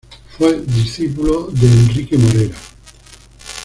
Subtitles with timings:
[0.35, 2.55] Fue discípulo de Enrique Morera.